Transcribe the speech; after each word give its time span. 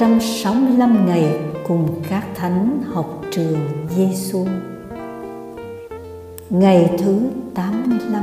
365 0.00 1.06
ngày 1.06 1.38
cùng 1.68 1.88
các 2.08 2.24
thánh 2.34 2.82
học 2.92 3.22
trường 3.30 3.58
Giêsu. 3.96 4.46
Ngày 6.50 6.90
thứ 6.98 7.20
85 7.54 8.22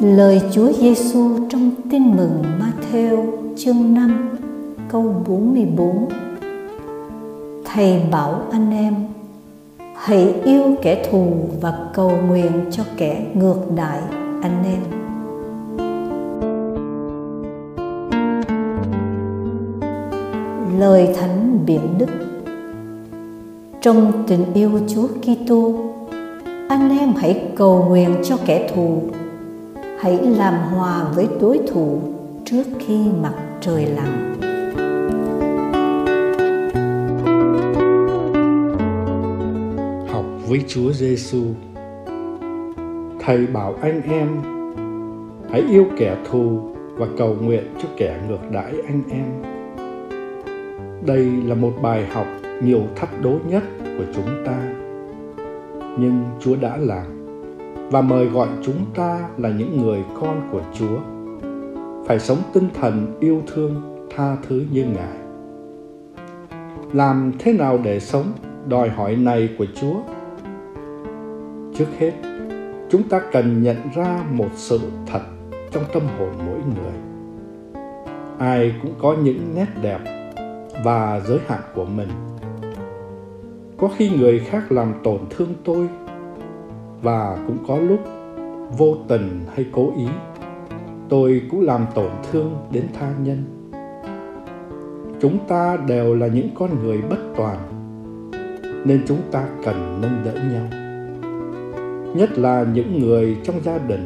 Lời 0.00 0.40
Chúa 0.52 0.72
Giêsu 0.72 1.48
trong 1.50 1.70
Tin 1.90 2.16
mừng 2.16 2.42
Matthew 2.60 3.26
chương 3.56 3.94
5 3.94 4.38
câu 4.88 5.22
44 5.28 6.08
Thầy 7.64 8.02
bảo 8.10 8.42
anh 8.52 8.70
em, 8.70 8.94
Hãy 9.94 10.34
yêu 10.44 10.76
kẻ 10.82 11.08
thù 11.10 11.48
và 11.60 11.78
cầu 11.94 12.12
nguyện 12.28 12.50
cho 12.70 12.82
kẻ 12.96 13.26
ngược 13.34 13.60
đại 13.76 14.00
anh 14.42 14.64
em 14.64 14.80
lời 20.78 21.08
thánh 21.16 21.58
biển 21.66 21.98
đức. 21.98 22.08
Trong 23.80 24.24
tình 24.26 24.44
yêu 24.54 24.80
Chúa 24.88 25.06
Kitô, 25.06 25.74
anh 26.68 26.98
em 26.98 27.12
hãy 27.16 27.50
cầu 27.56 27.84
nguyện 27.88 28.16
cho 28.24 28.36
kẻ 28.46 28.70
thù. 28.74 29.02
Hãy 30.00 30.18
làm 30.18 30.54
hòa 30.54 31.04
với 31.14 31.28
đối 31.40 31.60
thủ 31.72 32.00
trước 32.44 32.64
khi 32.78 32.98
mặt 33.22 33.34
trời 33.60 33.86
lặn. 33.86 34.34
Học 40.12 40.24
với 40.48 40.64
Chúa 40.68 40.92
Giêsu 40.92 41.42
thầy 43.28 43.46
bảo 43.46 43.74
anh 43.80 44.02
em, 44.02 44.28
hãy 45.50 45.62
yêu 45.70 45.86
kẻ 45.96 46.16
thù 46.30 46.60
và 46.94 47.06
cầu 47.18 47.36
nguyện 47.42 47.64
cho 47.82 47.88
kẻ 47.96 48.20
ngược 48.28 48.50
đãi 48.52 48.72
anh 48.86 49.02
em. 49.10 49.26
Đây 51.06 51.32
là 51.44 51.54
một 51.54 51.72
bài 51.82 52.06
học 52.06 52.26
nhiều 52.62 52.80
thách 52.96 53.22
đố 53.22 53.38
nhất 53.48 53.62
của 53.80 54.04
chúng 54.14 54.44
ta. 54.46 54.58
Nhưng 55.98 56.24
chúa 56.40 56.56
đã 56.60 56.76
làm, 56.76 57.06
và 57.90 58.00
mời 58.00 58.26
gọi 58.26 58.48
chúng 58.62 58.84
ta 58.94 59.28
là 59.38 59.48
những 59.48 59.82
người 59.82 60.04
con 60.20 60.48
của 60.52 60.62
chúa. 60.78 60.98
Phải 62.06 62.18
sống 62.18 62.38
tinh 62.52 62.68
thần 62.74 63.16
yêu 63.20 63.42
thương 63.46 64.06
tha 64.16 64.36
thứ 64.48 64.62
như 64.72 64.84
ngài. 64.84 65.18
Làm 66.92 67.32
thế 67.38 67.52
nào 67.52 67.78
để 67.84 68.00
sống? 68.00 68.32
Đòi 68.68 68.88
hỏi 68.88 69.16
này 69.16 69.48
của 69.58 69.66
chúa. 69.80 70.00
Trước 71.74 71.86
hết 71.98 72.12
chúng 72.90 73.08
ta 73.08 73.20
cần 73.32 73.62
nhận 73.62 73.76
ra 73.94 74.24
một 74.32 74.48
sự 74.54 74.80
thật 75.06 75.20
trong 75.70 75.84
tâm 75.92 76.02
hồn 76.18 76.30
mỗi 76.46 76.58
người. 76.58 76.92
Ai 78.38 78.74
cũng 78.82 78.94
có 78.98 79.16
những 79.22 79.54
nét 79.54 79.66
đẹp 79.82 79.98
và 80.84 81.20
giới 81.20 81.38
hạn 81.46 81.60
của 81.74 81.84
mình. 81.84 82.08
Có 83.78 83.88
khi 83.96 84.10
người 84.10 84.38
khác 84.38 84.72
làm 84.72 84.94
tổn 85.04 85.18
thương 85.30 85.54
tôi 85.64 85.88
và 87.02 87.38
cũng 87.46 87.58
có 87.68 87.78
lúc 87.78 88.00
vô 88.78 88.96
tình 89.08 89.40
hay 89.54 89.66
cố 89.72 89.92
ý, 89.96 90.06
tôi 91.08 91.42
cũng 91.50 91.60
làm 91.60 91.86
tổn 91.94 92.10
thương 92.32 92.56
đến 92.72 92.86
tha 93.00 93.12
nhân. 93.22 93.44
Chúng 95.20 95.38
ta 95.48 95.76
đều 95.86 96.14
là 96.14 96.26
những 96.26 96.48
con 96.54 96.82
người 96.82 97.02
bất 97.10 97.18
toàn, 97.36 97.58
nên 98.84 99.04
chúng 99.06 99.20
ta 99.30 99.44
cần 99.64 100.00
nâng 100.02 100.24
đỡ 100.24 100.32
nhau 100.32 100.77
nhất 102.14 102.38
là 102.38 102.66
những 102.74 102.98
người 102.98 103.36
trong 103.44 103.60
gia 103.62 103.78
đình 103.78 104.04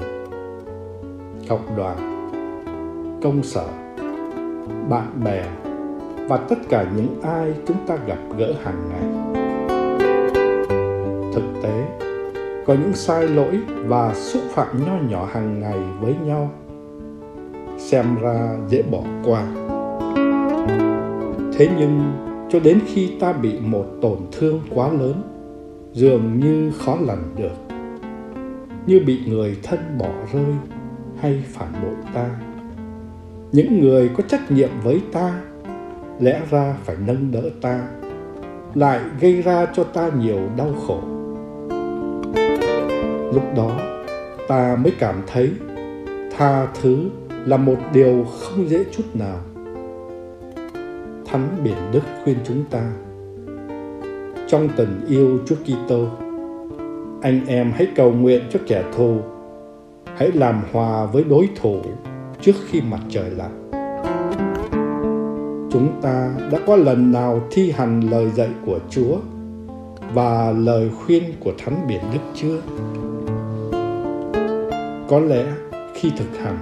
cộng 1.48 1.76
đoàn, 1.76 1.96
công 3.22 3.42
sở, 3.42 3.66
bạn 4.88 5.20
bè 5.24 5.44
và 6.28 6.36
tất 6.36 6.58
cả 6.68 6.86
những 6.96 7.20
ai 7.22 7.54
chúng 7.66 7.76
ta 7.86 7.96
gặp 8.06 8.18
gỡ 8.38 8.52
hàng 8.62 8.88
ngày. 8.90 9.34
Thực 11.34 11.62
tế, 11.62 11.84
có 12.66 12.74
những 12.74 12.94
sai 12.94 13.28
lỗi 13.28 13.60
và 13.86 14.14
xúc 14.14 14.42
phạm 14.50 14.86
nho 14.86 14.96
nhỏ 15.08 15.28
hàng 15.32 15.60
ngày 15.60 15.78
với 16.00 16.14
nhau, 16.26 16.50
xem 17.78 18.06
ra 18.22 18.56
dễ 18.68 18.82
bỏ 18.82 19.00
qua. 19.24 19.46
Thế 21.52 21.68
nhưng, 21.78 22.12
cho 22.50 22.60
đến 22.60 22.78
khi 22.86 23.12
ta 23.20 23.32
bị 23.32 23.60
một 23.60 23.84
tổn 24.02 24.18
thương 24.32 24.60
quá 24.74 24.88
lớn, 24.88 25.22
dường 25.92 26.40
như 26.40 26.72
khó 26.78 26.96
lành 27.06 27.22
được 27.36 27.71
như 28.86 29.00
bị 29.06 29.20
người 29.26 29.56
thân 29.62 29.98
bỏ 29.98 30.10
rơi 30.32 30.54
hay 31.20 31.42
phản 31.46 31.72
bội 31.82 31.94
ta. 32.14 32.30
Những 33.52 33.80
người 33.80 34.10
có 34.16 34.22
trách 34.28 34.50
nhiệm 34.50 34.70
với 34.82 35.00
ta 35.12 35.40
lẽ 36.20 36.40
ra 36.50 36.74
phải 36.84 36.96
nâng 37.06 37.32
đỡ 37.32 37.42
ta, 37.60 37.88
lại 38.74 39.00
gây 39.20 39.42
ra 39.42 39.66
cho 39.74 39.84
ta 39.84 40.10
nhiều 40.18 40.40
đau 40.56 40.74
khổ. 40.86 41.00
Lúc 43.34 43.42
đó, 43.56 43.80
ta 44.48 44.76
mới 44.76 44.92
cảm 44.98 45.22
thấy 45.26 45.52
tha 46.36 46.66
thứ 46.66 47.08
là 47.46 47.56
một 47.56 47.76
điều 47.92 48.24
không 48.24 48.68
dễ 48.68 48.84
chút 48.92 49.04
nào. 49.14 49.38
Thánh 51.26 51.48
biển 51.64 51.76
đức 51.92 52.02
khuyên 52.24 52.36
chúng 52.44 52.64
ta, 52.70 52.92
trong 54.48 54.68
tình 54.76 55.00
yêu 55.08 55.38
chúa 55.46 55.56
kitô 55.56 56.06
anh 57.22 57.46
em 57.46 57.72
hãy 57.76 57.86
cầu 57.96 58.12
nguyện 58.12 58.42
cho 58.50 58.60
kẻ 58.66 58.84
thù. 58.96 59.18
Hãy 60.16 60.32
làm 60.32 60.62
hòa 60.72 61.06
với 61.06 61.24
đối 61.24 61.48
thủ 61.56 61.76
trước 62.40 62.52
khi 62.66 62.80
mặt 62.80 63.00
trời 63.08 63.30
lặn. 63.30 63.70
Chúng 65.72 65.88
ta 66.02 66.30
đã 66.52 66.58
có 66.66 66.76
lần 66.76 67.12
nào 67.12 67.40
thi 67.50 67.70
hành 67.70 68.00
lời 68.00 68.30
dạy 68.30 68.48
của 68.66 68.78
chúa 68.90 69.16
và 70.14 70.52
lời 70.52 70.90
khuyên 70.90 71.22
của 71.40 71.52
thánh 71.58 71.86
biển 71.88 72.00
đức 72.12 72.20
chưa? 72.34 72.60
Có 75.08 75.20
lẽ 75.20 75.44
khi 75.94 76.12
thực 76.16 76.38
hành, 76.38 76.58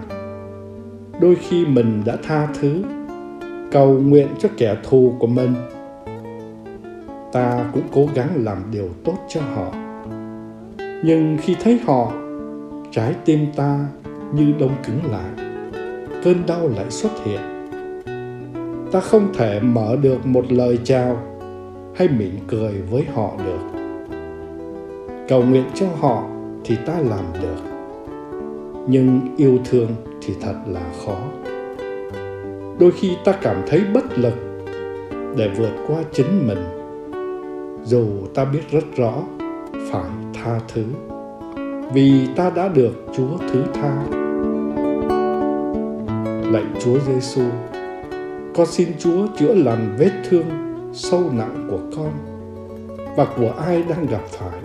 đôi 1.20 1.34
khi 1.34 1.66
mình 1.66 2.02
đã 2.04 2.16
tha 2.22 2.48
thứ, 2.60 2.82
cầu 3.72 3.98
nguyện 3.98 4.28
cho 4.38 4.48
kẻ 4.56 4.76
thù 4.82 5.14
của 5.18 5.26
mình. 5.26 5.54
Ta 7.32 7.70
cũng 7.72 7.84
cố 7.92 8.06
gắng 8.14 8.28
làm 8.36 8.58
điều 8.72 8.88
tốt 9.04 9.16
cho 9.28 9.40
họ 9.40 9.89
nhưng 11.02 11.36
khi 11.42 11.56
thấy 11.60 11.78
họ, 11.86 12.12
trái 12.90 13.14
tim 13.24 13.46
ta 13.56 13.86
như 14.34 14.52
đông 14.60 14.74
cứng 14.86 15.00
lại, 15.10 15.30
cơn 16.24 16.36
đau 16.46 16.68
lại 16.68 16.90
xuất 16.90 17.10
hiện. 17.24 17.40
Ta 18.92 19.00
không 19.00 19.32
thể 19.34 19.60
mở 19.60 19.96
được 20.02 20.26
một 20.26 20.52
lời 20.52 20.78
chào 20.84 21.18
hay 21.96 22.08
mỉm 22.08 22.38
cười 22.48 22.72
với 22.90 23.04
họ 23.14 23.32
được. 23.46 23.80
Cầu 25.28 25.42
nguyện 25.42 25.64
cho 25.74 25.86
họ 26.00 26.26
thì 26.64 26.76
ta 26.86 26.94
làm 26.98 27.24
được, 27.42 27.62
nhưng 28.88 29.20
yêu 29.36 29.58
thương 29.64 29.90
thì 30.22 30.34
thật 30.40 30.54
là 30.66 30.82
khó. 31.04 31.16
Đôi 32.78 32.90
khi 32.90 33.16
ta 33.24 33.32
cảm 33.32 33.56
thấy 33.66 33.82
bất 33.94 34.18
lực 34.18 34.34
để 35.36 35.50
vượt 35.56 35.72
qua 35.88 35.98
chính 36.12 36.48
mình, 36.48 36.64
dù 37.84 38.06
ta 38.34 38.44
biết 38.44 38.62
rất 38.70 38.84
rõ 38.96 39.14
phải 39.92 40.10
tha 40.44 40.60
thứ 40.74 40.84
vì 41.92 42.28
ta 42.36 42.50
đã 42.50 42.68
được 42.68 42.92
Chúa 43.16 43.38
thứ 43.52 43.62
tha. 43.74 44.02
Lạy 46.52 46.64
Chúa 46.84 46.98
Giêsu, 46.98 47.42
con 48.54 48.66
xin 48.66 48.88
Chúa 48.98 49.26
chữa 49.38 49.54
lành 49.54 49.96
vết 49.98 50.12
thương 50.30 50.46
sâu 50.92 51.22
nặng 51.32 51.68
của 51.70 51.80
con 51.96 52.12
và 53.16 53.26
của 53.36 53.52
ai 53.66 53.82
đang 53.88 54.06
gặp 54.06 54.22
phải. 54.28 54.60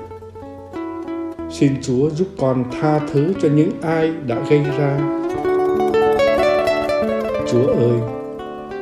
Xin 1.49 1.71
Chúa 1.81 2.09
giúp 2.09 2.27
con 2.37 2.63
tha 2.81 2.99
thứ 3.13 3.33
cho 3.41 3.49
những 3.55 3.71
ai 3.81 4.13
đã 4.27 4.37
gây 4.49 4.63
ra. 4.77 5.21
Chúa 7.47 7.67
ơi, 7.67 7.99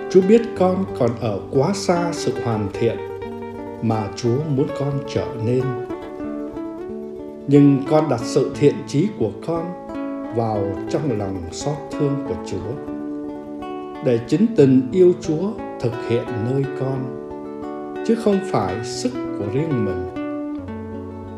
Chúa 0.09 0.21
biết 0.29 0.41
con 0.57 0.85
còn 0.99 1.09
ở 1.21 1.39
quá 1.51 1.71
xa 1.73 2.09
sự 2.11 2.33
hoàn 2.43 2.67
thiện 2.73 2.97
mà 3.81 4.07
Chúa 4.15 4.37
muốn 4.55 4.67
con 4.79 4.91
trở 5.13 5.25
nên 5.45 5.63
nhưng 7.53 7.83
con 7.89 8.09
đặt 8.09 8.19
sự 8.19 8.51
thiện 8.55 8.75
trí 8.87 9.07
của 9.19 9.31
con 9.47 9.87
vào 10.35 10.63
trong 10.89 11.17
lòng 11.17 11.37
xót 11.51 11.75
thương 11.91 12.15
của 12.27 12.35
Chúa, 12.45 12.91
để 14.05 14.19
chính 14.27 14.45
tình 14.55 14.81
yêu 14.91 15.13
Chúa 15.21 15.51
thực 15.79 15.91
hiện 16.09 16.23
nơi 16.49 16.63
con, 16.79 17.27
chứ 18.07 18.15
không 18.15 18.39
phải 18.45 18.75
sức 18.83 19.11
của 19.13 19.45
riêng 19.53 19.85
mình. 19.85 20.09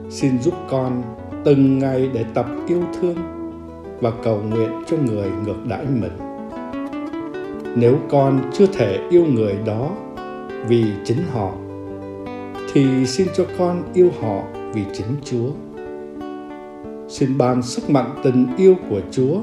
Xin 0.09 0.39
giúp 0.39 0.53
con 0.69 1.03
từng 1.43 1.79
ngày 1.79 2.09
để 2.13 2.25
tập 2.33 2.45
yêu 2.67 2.81
thương 3.01 3.17
và 4.01 4.11
cầu 4.23 4.41
nguyện 4.49 4.71
cho 4.87 4.97
người 4.97 5.29
ngược 5.45 5.65
đãi 5.69 5.85
mình. 5.85 6.17
Nếu 7.75 7.97
con 8.09 8.51
chưa 8.53 8.65
thể 8.65 8.99
yêu 9.09 9.25
người 9.25 9.55
đó 9.65 9.91
vì 10.67 10.83
chính 11.05 11.23
họ, 11.33 11.51
thì 12.73 13.05
xin 13.05 13.27
cho 13.35 13.45
con 13.57 13.83
yêu 13.93 14.09
họ 14.21 14.43
vì 14.73 14.83
chính 14.93 15.15
Chúa 15.23 15.64
xin 17.07 17.37
ban 17.37 17.61
sức 17.61 17.89
mạnh 17.89 18.15
tình 18.23 18.47
yêu 18.57 18.75
của 18.89 19.01
Chúa 19.11 19.41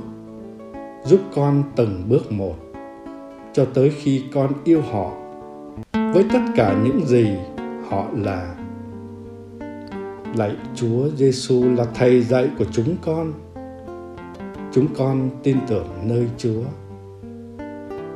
giúp 1.05 1.21
con 1.35 1.63
từng 1.77 2.05
bước 2.09 2.33
một 2.33 2.55
cho 3.53 3.65
tới 3.75 3.91
khi 3.91 4.25
con 4.35 4.53
yêu 4.65 4.83
họ 4.93 5.11
với 5.93 6.25
tất 6.33 6.41
cả 6.57 6.77
những 6.85 7.07
gì 7.07 7.27
họ 7.89 8.07
là. 8.17 8.55
Lạy 10.37 10.57
Chúa 10.75 11.09
Giêsu 11.17 11.65
là 11.77 11.87
thầy 11.95 12.23
dạy 12.23 12.49
của 12.59 12.65
chúng 12.73 12.97
con. 13.05 13.33
Chúng 14.73 14.87
con 14.95 15.31
tin 15.43 15.57
tưởng 15.69 15.89
nơi 16.05 16.27
Chúa. 16.39 16.63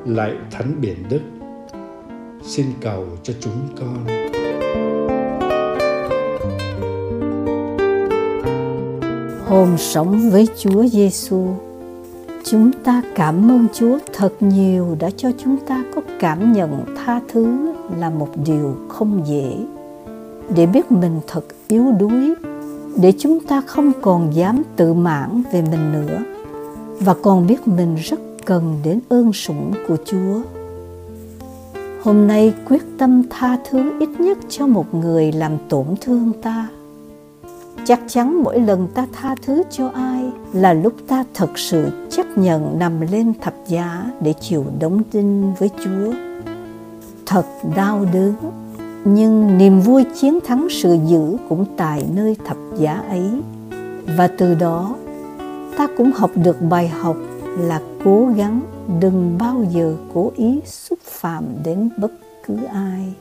Lạy 0.07 0.33
Thánh 0.51 0.81
Biển 0.81 0.97
Đức, 1.11 1.21
xin 2.43 2.67
cầu 2.81 3.07
cho 3.23 3.35
chúng 3.41 3.69
con. 3.81 4.26
Hồn 9.47 9.79
sống 9.79 10.31
với 10.31 10.49
Chúa 10.59 10.87
Giêsu. 10.87 11.47
Chúng 12.45 12.73
ta 12.85 13.03
cảm 13.15 13.51
ơn 13.51 13.67
Chúa 13.75 13.99
thật 14.13 14.33
nhiều 14.41 14.97
đã 15.01 15.11
cho 15.17 15.31
chúng 15.39 15.57
ta 15.67 15.85
có 15.95 16.03
cảm 16.21 16.53
nhận 16.53 16.85
tha 16.97 17.21
thứ 17.29 17.75
là 17.99 18.11
một 18.11 18.29
điều 18.47 18.77
không 18.89 19.23
dễ. 19.27 19.57
Để 20.55 20.67
biết 20.67 20.93
mình 20.93 21.21
thật 21.27 21.45
yếu 21.69 21.93
đuối, 21.99 22.35
để 22.97 23.13
chúng 23.19 23.41
ta 23.41 23.61
không 23.67 23.93
còn 24.03 24.35
dám 24.35 24.63
tự 24.77 24.95
mãn 24.95 25.43
về 25.53 25.63
mình 25.63 25.93
nữa 25.93 26.19
và 27.01 27.15
còn 27.15 27.47
biết 27.47 27.69
mình 27.69 27.95
rất 27.95 28.21
cần 28.45 28.77
đến 28.85 29.01
ơn 29.09 29.33
sủng 29.33 29.73
của 29.89 29.97
Chúa. 30.05 30.43
Hôm 32.03 32.27
nay 32.27 32.55
quyết 32.69 32.83
tâm 32.99 33.23
tha 33.31 33.59
thứ 33.71 33.99
ít 34.01 34.09
nhất 34.19 34.39
cho 34.49 34.67
một 34.67 34.95
người 34.95 35.33
làm 35.33 35.53
tổn 35.69 35.87
thương 36.01 36.33
ta 36.43 36.69
chắc 37.87 38.01
chắn 38.09 38.43
mỗi 38.43 38.61
lần 38.61 38.89
ta 38.95 39.07
tha 39.13 39.35
thứ 39.43 39.63
cho 39.71 39.89
ai 39.89 40.25
là 40.53 40.73
lúc 40.73 40.93
ta 41.09 41.25
thật 41.35 41.59
sự 41.59 42.07
chấp 42.11 42.27
nhận 42.37 42.79
nằm 42.79 43.01
lên 43.01 43.33
thập 43.41 43.55
giá 43.67 44.11
để 44.21 44.35
chịu 44.41 44.65
đóng 44.81 45.03
tin 45.11 45.53
với 45.53 45.71
Chúa. 45.85 46.13
Thật 47.27 47.47
đau 47.77 48.07
đớn, 48.13 48.35
nhưng 49.05 49.59
niềm 49.59 49.81
vui 49.81 50.05
chiến 50.21 50.39
thắng 50.47 50.69
sự 50.71 50.99
dữ 51.07 51.37
cũng 51.49 51.65
tại 51.77 52.07
nơi 52.15 52.37
thập 52.47 52.57
giá 52.79 53.03
ấy. 53.09 53.31
Và 54.17 54.29
từ 54.39 54.55
đó, 54.55 54.97
ta 55.77 55.87
cũng 55.97 56.13
học 56.13 56.31
được 56.35 56.57
bài 56.71 56.89
học 56.89 57.17
là 57.59 57.81
cố 58.05 58.29
gắng 58.37 58.61
đừng 59.01 59.39
bao 59.39 59.65
giờ 59.71 59.97
cố 60.15 60.33
ý 60.37 60.61
xúc 60.65 60.99
phạm 61.03 61.45
đến 61.65 61.91
bất 61.99 62.13
cứ 62.47 62.57
ai. 62.73 63.15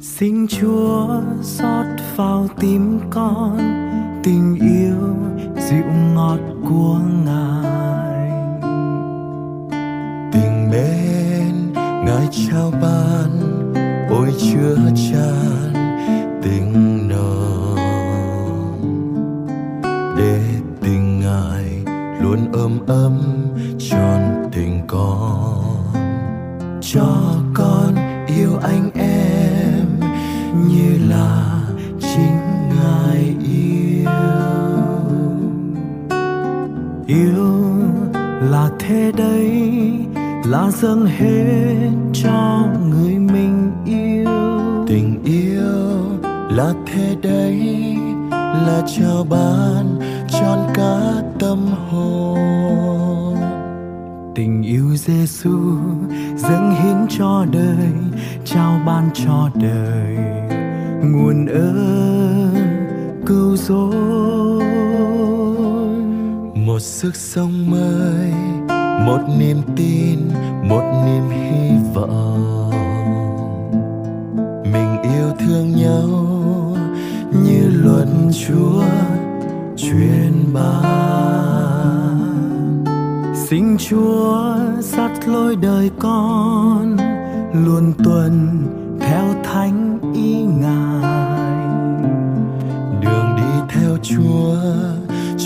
Xin 0.00 0.46
chúa 0.48 1.20
xót 1.42 1.86
vào 2.16 2.48
tim 2.60 3.00
con 3.10 3.58
tình 4.24 4.58
yêu 4.60 5.16
dịu 5.56 5.92
ngọt 6.14 6.38
của 6.68 7.00
ngài. 7.24 8.30
Tình 10.32 10.70
mến 10.70 11.72
ngài 12.06 12.28
trao 12.30 12.70
ban, 12.82 13.30
ôi 14.10 14.34
chứa 14.38 14.76
chan 14.94 15.72
tình 16.42 17.08
nồng 17.08 17.76
để 20.16 20.40
tình 20.80 21.20
ngài 21.20 21.84
luôn 22.20 22.52
ấm 22.52 22.78
ấm 22.86 23.20
tròn 23.78 24.48
tình 24.52 24.82
con. 24.86 25.76
Cho 26.80 27.37
là 40.50 40.70
dâng 40.70 41.06
hết 41.06 41.90
cho 42.12 42.64
người 42.90 43.18
mình 43.18 43.72
yêu. 43.84 44.30
Tình 44.86 45.24
yêu 45.24 45.98
là 46.50 46.74
thế 46.86 47.16
đấy, 47.22 47.96
là 48.30 48.82
trao 48.96 49.26
ban 49.30 49.98
trọn 50.28 50.58
cả 50.74 51.22
tâm 51.38 51.58
hồn. 51.90 53.36
Tình 54.34 54.62
yêu 54.62 54.96
Giêsu 54.96 55.76
dâng 56.36 56.74
hiến 56.82 57.06
cho 57.18 57.46
đời, 57.52 57.92
trao 58.44 58.80
ban 58.86 59.10
cho 59.14 59.50
đời. 59.54 60.16
Nguồn 61.02 61.46
ơn, 61.46 62.54
cứu 63.26 63.56
rỗi. 63.56 64.64
Một 66.54 66.78
sức 66.78 67.16
sống 67.16 67.70
mới 67.70 68.32
một 69.06 69.20
niềm 69.38 69.62
tin, 69.76 70.18
một 70.68 71.02
niềm 71.06 71.30
hy 71.30 71.70
vọng. 71.94 72.70
Mình 74.64 75.02
yêu 75.02 75.32
thương 75.38 75.76
nhau 75.76 76.08
như 77.44 77.70
luật 77.82 78.08
chúa 78.46 78.84
truyền 79.76 80.32
ban. 80.54 80.88
Xin 83.48 83.76
chúa 83.78 84.56
dắt 84.80 85.28
lối 85.28 85.56
đời 85.56 85.90
con 85.98 86.96
luôn 87.52 87.92
tuần 88.04 88.64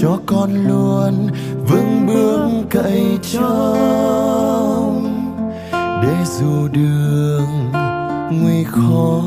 cho 0.03 0.19
con 0.27 0.51
luôn 0.69 1.29
vững 1.69 2.07
bước 2.07 2.67
cậy 2.71 3.19
trong. 3.33 5.03
Để 5.73 6.25
dù 6.25 6.69
đường 6.69 7.73
nguy 8.31 8.65
khó 8.65 9.23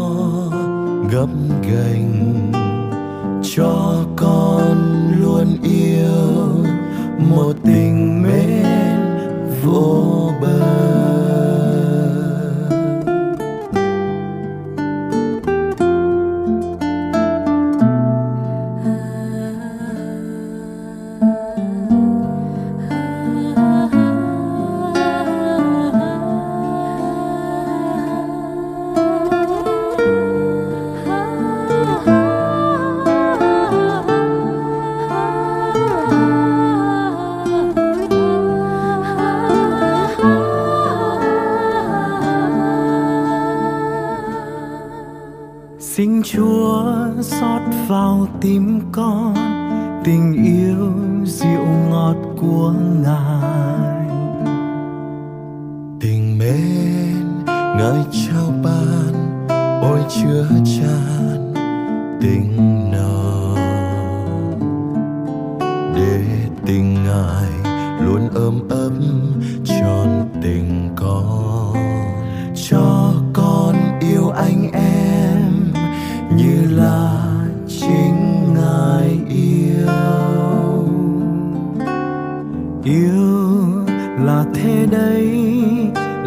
gấp 1.12 1.28
gành, 1.62 2.52
cho 3.56 4.06
con 4.16 5.12
luôn 5.20 5.58
yêu 5.64 6.66
một 7.18 7.54
tình 7.64 8.24
mến 8.24 8.66
vô 9.64 10.25
xót 47.26 47.62
vào 47.88 48.28
tim 48.42 48.80
con. 48.92 49.36
Tình 50.04 50.34
yêu 50.34 50.92
dịu 51.26 51.66
ngọt 51.90 52.16
của 52.42 52.74
ngài. 53.04 54.08
Tình 56.02 56.38
mến 56.38 57.46
ngài 57.78 58.06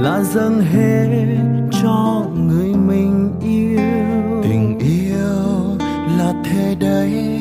là 0.03 0.23
dâng 0.23 0.61
hết 0.61 1.27
cho 1.83 2.25
người 2.37 2.75
mình 2.75 3.33
yêu. 3.41 3.81
Tình 4.43 4.79
yêu 4.79 5.79
là 6.19 6.43
thế 6.45 6.77
đấy, 6.81 7.41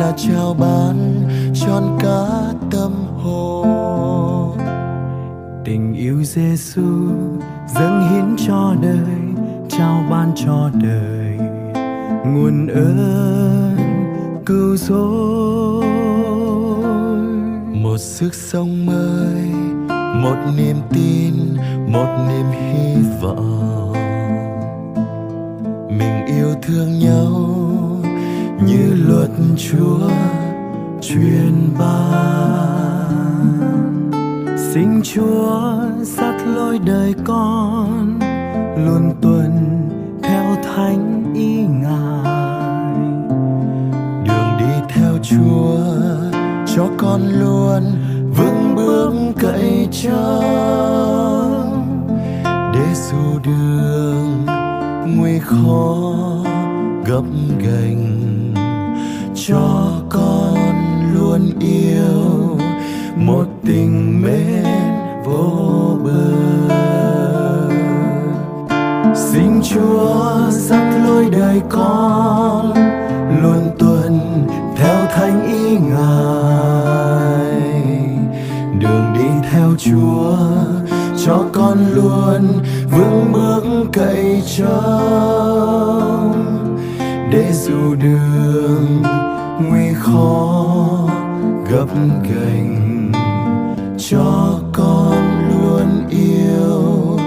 là 0.00 0.14
trao 0.16 0.54
bán 0.54 1.24
trọn 1.54 1.82
cả 2.00 2.26
tâm 2.70 2.92
hồn. 3.16 4.58
Tình 5.64 5.94
yêu 5.94 6.24
Giêsu 6.24 7.08
dâng 7.74 8.10
hiến 8.10 8.46
cho 8.46 8.74
đời, 8.82 9.46
trao 9.68 10.04
ban 10.10 10.32
cho 10.36 10.70
đời. 10.82 11.38
Nguồn 12.26 12.68
ơn, 12.68 13.76
cứu 14.46 14.76
rỗi. 14.76 15.86
Một 17.74 17.98
sức 17.98 18.34
sống 18.34 18.86
mới 18.86 19.71
một 20.14 20.36
niềm 20.56 20.76
tin, 20.90 21.34
một 21.86 22.26
niềm 22.28 22.46
hy 22.50 22.94
vọng. 23.22 23.92
Mình 25.88 26.26
yêu 26.26 26.54
thương 26.62 26.98
nhau 26.98 27.30
như 28.66 28.94
luật 29.06 29.30
chúa 29.56 30.10
truyền 31.00 31.54
ban. 31.78 33.12
Xin 34.74 35.02
chúa 35.02 35.80
dắt 36.02 36.34
lối 36.46 36.78
đời 36.86 37.14
con 37.24 38.18
luôn 38.76 39.14
tuân 39.20 39.41
dù 87.66 87.94
đường 87.94 89.02
nguy 89.60 89.94
khó 89.94 91.08
gấp 91.70 91.86
gành, 92.22 93.12
cho 93.98 94.60
con 94.72 95.16
luôn 95.50 96.08
yêu 96.10 97.18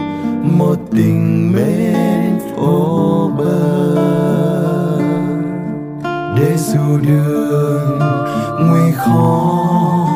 một 0.41 0.75
tình 0.91 1.53
mến 1.53 2.39
vô 2.55 3.31
bờ. 3.37 3.95
Để 6.35 6.57
dù 6.57 6.97
đường 7.07 7.99
nguy 8.59 8.91
khó 8.91 10.07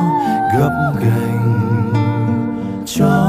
gấp 0.58 0.94
gành, 1.02 1.92
cho 2.86 3.29